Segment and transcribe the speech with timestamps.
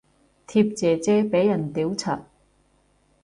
[0.47, 2.21] 貼姐姐俾人屌柒